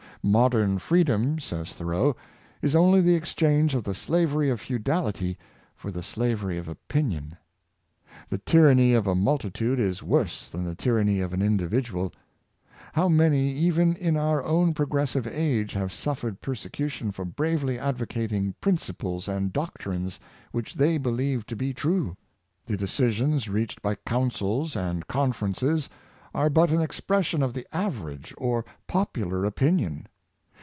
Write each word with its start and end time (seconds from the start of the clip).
"Modern 0.41 0.77
freedom," 0.77 1.39
says 1.39 1.73
Thoreau, 1.73 2.13
^' 2.13 2.15
is 2.61 2.75
only 2.75 3.01
the 3.01 3.15
exchange 3.15 3.73
of 3.73 3.83
the 3.83 3.95
slavery 3.95 4.51
of 4.51 4.61
feudality 4.61 5.35
for 5.75 5.89
the 5.89 6.03
slavery 6.03 6.59
of 6.59 6.67
opinion." 6.67 7.37
The 8.29 8.37
tyranny 8.37 8.93
of 8.93 9.07
a 9.07 9.15
multitude 9.15 9.79
is 9.79 10.03
worse 10.03 10.47
than 10.47 10.63
the 10.63 10.75
tyranny 10.75 11.21
of 11.21 11.33
an 11.33 11.41
individual." 11.41 12.13
How 12.93 13.09
many, 13.09 13.49
even 13.53 13.95
in 13.95 14.15
our 14.15 14.43
own 14.43 14.75
progressive 14.75 15.25
age, 15.25 15.73
have 15.73 15.91
suffered 15.91 16.39
persecu 16.39 16.87
tion 16.87 17.11
for 17.11 17.25
bravely 17.25 17.79
advocating 17.79 18.53
principles 18.61 19.27
and 19.27 19.51
doctrines 19.51 20.19
which 20.51 20.75
they 20.75 20.99
believed 20.99 21.49
to 21.49 21.55
be 21.55 21.73
true.^ 21.73 22.15
The 22.67 22.77
decisions 22.77 23.49
reached 23.49 23.81
by 23.81 23.95
counsels 23.95 24.75
and 24.75 25.07
conferences 25.07 25.89
are 26.33 26.49
but 26.51 26.69
an 26.71 26.79
expression 26.79 27.41
of 27.41 27.53
the 27.55 27.65
average 27.75 28.33
or 28.37 28.63
popular 28.87 29.45
opinion. 29.45 30.07